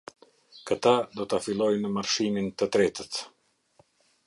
[0.69, 3.23] Këta do ta fillojnë marshimin të tretët.